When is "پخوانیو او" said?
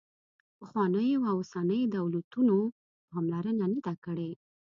0.59-1.35